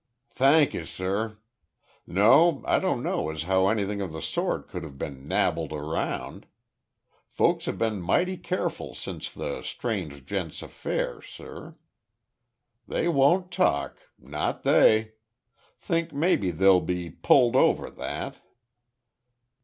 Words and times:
"Thank'ee 0.33 0.83
sur. 0.83 1.37
No, 2.07 2.63
I 2.65 2.79
don't 2.79 3.03
know 3.03 3.29
as 3.29 3.43
how 3.43 3.69
anything 3.69 4.01
of 4.01 4.13
the 4.13 4.21
sort 4.23 4.67
could 4.67 4.81
have 4.81 4.97
been 4.97 5.27
nabbled 5.27 5.71
around. 5.71 6.47
Folks 7.29 7.65
have 7.67 7.77
been 7.77 8.01
mighty 8.01 8.35
careful 8.35 8.95
since 8.95 9.31
the 9.31 9.61
strange 9.61 10.25
gent's 10.25 10.63
affair, 10.63 11.21
sur. 11.21 11.75
They 12.87 13.09
won't 13.09 13.51
talk 13.51 13.99
not 14.17 14.63
they. 14.63 15.11
Think 15.79 16.11
maybe 16.11 16.49
they'll 16.49 16.81
be 16.81 17.11
`pulled' 17.11 17.53
over 17.53 17.91
that." 17.91 18.37